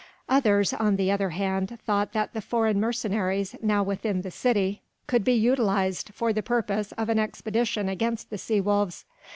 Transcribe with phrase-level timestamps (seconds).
[0.27, 5.23] Others on the other hand thought that the foreign mercenaries now within the city could
[5.23, 9.05] be utilised for the purpose of an expedition against the sea wolves.